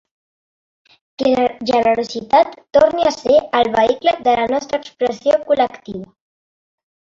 [1.21, 6.11] Que la generositat torni a ser el vehicle de la nostra expressió col·lectiva.